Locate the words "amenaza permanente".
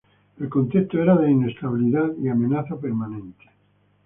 2.27-3.45